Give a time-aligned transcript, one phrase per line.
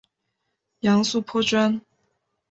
[0.79, 1.79] 杨素颇专。